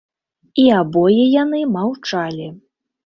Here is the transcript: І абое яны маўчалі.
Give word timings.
І 0.61 0.65
абое 0.77 1.25
яны 1.43 1.59
маўчалі. 1.77 2.49